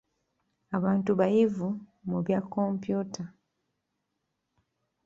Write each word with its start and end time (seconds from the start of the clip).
Abantu 0.77 1.11
bayivu 1.19 1.67
mu 2.09 2.17
bya 2.25 2.39
kompyuta. 2.51 3.23